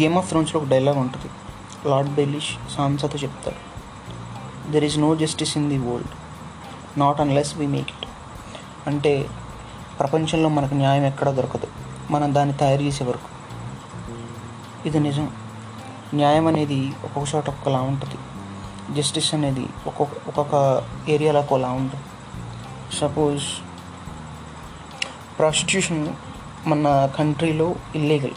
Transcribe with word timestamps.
Game 0.00 0.16
of 0.16 0.28
థ్రోన్స్లో 0.28 0.60
ఒక 0.60 0.68
dialogue 0.68 0.98
ఉంటుంది. 0.98 1.30
Lord 1.88 2.10
Baelish 2.10 2.74
సాన్సాతో 2.76 3.18
చెప్తారు 3.18 3.56
there 4.72 4.84
is 4.84 4.98
no 4.98 5.16
justice 5.16 5.56
in 5.56 5.68
the 5.68 5.78
world 5.78 6.08
not 6.98 7.20
unless 7.20 7.56
we 7.56 7.66
make 7.66 7.88
it 7.88 8.06
అంటే 8.86 9.28
ప్రపంచంలో 9.98 10.48
మనకు 10.48 10.74
న్యాయం 10.74 11.04
ఎక్కడా 11.04 11.30
దొరకదు. 11.30 11.66
మనం 12.10 12.34
దాన్ని 12.34 12.54
తయారు 12.56 12.82
చేసే 12.82 13.04
వరకు. 13.04 13.28
ఇది 14.88 15.00
నిజం. 15.00 15.30
న్యాయం 16.14 16.46
అనేది 16.46 16.92
ఒక్కొక్క 17.04 17.34
చోట 17.34 17.48
ఒక్కలా 17.48 17.80
ఉంటుంది. 17.80 18.18
జస్టిస్ 19.02 19.34
అనేది 19.34 19.66
ఒక్కొక్క 19.86 20.28
ఒక్కొక్క 20.28 20.84
ఏరియాలో 21.08 21.40
ఒకలా 21.40 21.68
ఉంటుంది. 21.68 22.04
సపోజ్ 22.96 23.44
ప్రాస్టిట్యూషన్ 25.38 26.08
మన 26.66 27.10
కంట్రీలో 27.18 27.74
ఇల్లీగల్ 27.94 28.30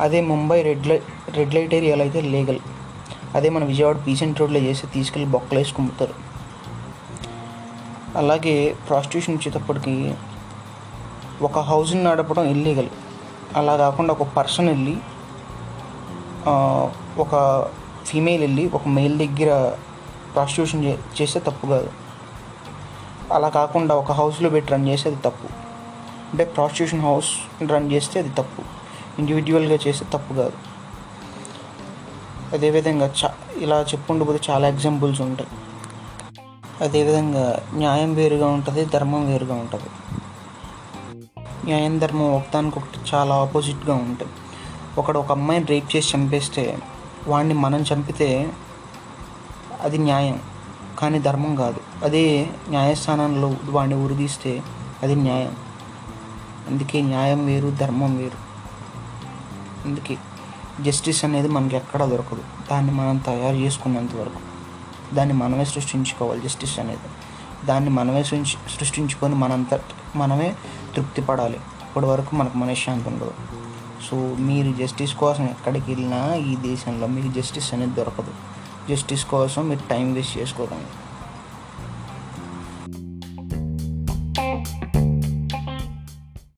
అదే 0.00 0.20
Mumbai 0.20 0.62
red 0.62 0.86
light 0.86 1.06
red 1.36 1.54
light 1.54 1.74
ఏరియాలో 1.74 2.02
అయితే 2.02 2.20
లీగల్ 2.20 2.60
అదే 3.34 3.48
మన 3.48 3.64
విజయవాడ 3.64 3.98
పీసెంట్ 4.06 4.40
రోడ్లో 4.40 4.60
చేసి 4.60 4.86
తీసుకెళ్ళి 4.86 5.28
బొక్కలు 5.30 5.64
కుమ్ముతారు. 5.76 6.14
అలాగే 8.16 8.54
ప్రాస్టిట్యూషన్ 8.88 9.34
వచ్చేటప్పటికి 9.36 10.14
ఒక 11.42 11.58
హౌస్ని 11.58 12.04
నడపడం 12.04 12.44
ఇల్లీగల్ 12.44 12.88
అలా 13.56 13.76
కాకుండా 13.76 14.12
ఒక 14.12 14.26
పర్సన్ 14.36 14.68
వెళ్ళి 14.68 14.96
ఒక 17.20 17.34
ఫీమేల్ 18.06 18.40
వెళ్ళి 18.40 18.70
ఒక 18.74 18.88
మేల్ 18.88 19.16
దగ్గర 19.18 19.76
ప్రాస్టిట్యూషన్ 20.34 20.84
చేస్తే 21.20 21.40
తప్పు 21.40 21.66
కాదు. 21.66 21.90
అలా 23.32 23.48
కాకుండా 23.48 23.94
ఒక 23.94 24.12
హౌస్లో 24.12 24.50
పెట్టి 24.50 24.72
రన్ 24.72 24.88
చేస్తే 24.88 25.10
అది 25.10 25.20
తప్పు. 25.24 25.48
అంటే 26.32 26.44
ప్రాస్టిట్యూషన్ 26.44 27.00
హౌస్ 27.00 27.30
రన్ 27.72 27.92
చేస్తే 27.92 28.20
అది 28.20 28.28
తప్పు. 28.28 28.79
ఇండివిజువల్గా 29.18 29.78
చేస్తే 29.86 30.06
తప్పు 30.12 30.34
కాదు. 30.34 30.52
అదేవిధంగా 32.52 33.12
చా 33.24 33.34
ఇలా 33.56 33.80
చెప్పుకుంటూ 33.80 34.38
చాలా 34.50 34.68
ఎగ్జాంపుల్స్ 34.68 35.20
ఉంటాయి. 35.20 35.48
అదేవిధంగా 36.80 37.62
న్యాయం 37.74 38.14
వేరుగా 38.14 38.48
ఉంటుంది 38.48 38.84
ధర్మం 38.84 39.26
వేరుగా 39.26 39.54
ఉంటుంది. 39.54 39.90
న్యాయం 41.64 41.98
ధర్మం 41.98 42.36
ఒకదానికొకటి 42.36 43.00
చాలా 43.14 43.34
ఆపోజిట్గా 43.34 43.94
ఉంటాయి. 43.94 44.30
ఒకడు 44.98 45.18
ఒక 45.18 45.32
అమ్మాయిని 45.32 45.66
రేప్ 45.66 45.96
చేసి 45.96 46.16
చంపేస్తే 46.16 46.78
వాడిని 47.26 47.54
మనం 47.54 47.84
చంపితే 47.92 48.52
అది 49.80 49.98
న్యాయం 49.98 50.40
కానీ 50.98 51.18
ధర్మం 51.18 51.56
కాదు. 51.56 51.80
అదే 52.04 52.50
న్యాయస్థానంలో 52.68 53.56
వాడిని 53.64 54.04
ఉరిదీస్తే 54.04 54.62
అది 55.02 55.14
న్యాయం. 55.14 55.56
అందుకే 56.68 57.00
న్యాయం 57.00 57.46
వేరు 57.46 57.68
ధర్మం 57.68 58.16
వేరు. 58.16 58.49
అందుకే 59.84 60.16
జస్టిస్ 60.80 61.24
అనేది 61.24 61.48
మనకి 61.48 61.76
ఎక్కడా 61.76 62.06
దొరకదు. 62.06 62.42
దాన్ని 62.70 62.92
మనం 62.92 63.16
తయారు 63.16 63.56
చేసుకున్నంత 63.56 64.14
వరకు. 64.14 64.40
దాన్ని 65.14 65.34
మనమే 65.34 65.64
సృష్టించుకోవాలి 65.64 66.40
జస్టిస్ 66.40 66.78
అనేది. 66.78 67.08
దాన్ని 67.66 67.90
మనమే 67.90 68.22
సృష్టించుకొని 68.22 69.34
మనంత 69.34 69.80
మనమే 70.16 70.56
తృప్తి 70.96 71.22
పడాలి 71.22 71.56
అప్పటి 71.56 72.06
వరకు 72.06 72.36
మనకు 72.36 72.58
మనశ్శాంతి 72.58 73.08
ఉండదు. 73.08 73.34
సో 74.10 74.16
మీరు 74.38 74.72
జస్టిస్ 74.72 75.14
కోసం 75.14 75.44
ఎక్కడికి 75.44 75.90
వెళ్ళినా 75.90 76.34
ఈ 76.34 76.56
దేశంలో 76.56 77.06
మీకు 77.06 77.40
జస్టిస్ 77.40 77.74
అనేది 77.74 77.94
దొరకదు. 77.94 78.32
జస్టిస్ 78.90 79.24
కోసం 79.24 79.68
మీరు 79.68 79.88
టైం 79.90 80.12
వేస్ట్ 80.12 80.38
చేసుకోకండి. 80.38 80.90